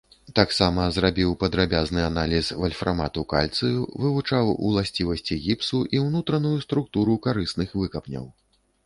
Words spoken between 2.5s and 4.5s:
вальфрамату кальцыю, вывучаў